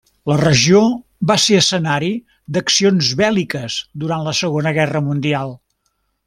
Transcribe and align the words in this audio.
La 0.29 0.35
regió 0.37 0.79
va 1.31 1.35
ser 1.43 1.59
escenari 1.63 2.09
d'accions 2.57 3.11
bèl·liques 3.21 3.77
durant 4.05 4.27
la 4.29 4.35
Segona 4.41 4.75
Guerra 4.81 5.05
Mundial. 5.13 5.55